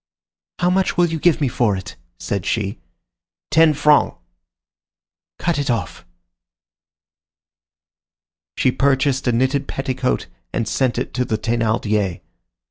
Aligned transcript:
"How 0.57 0.71
much 0.71 0.97
will 0.97 1.05
you 1.05 1.19
give 1.19 1.39
me 1.39 1.47
for 1.47 1.77
it?" 1.77 1.95
said 2.17 2.43
she. 2.43 2.79
"Ten 3.51 3.75
francs." 3.75 4.15
"Cut 5.37 5.59
it 5.59 5.69
off." 5.69 6.05
She 8.57 8.71
purchased 8.71 9.27
a 9.27 9.31
knitted 9.31 9.67
petticoat 9.67 10.25
and 10.51 10.67
sent 10.67 10.97
it 10.97 11.13
to 11.13 11.23
the 11.23 11.37
Thénardiers. 11.37 12.21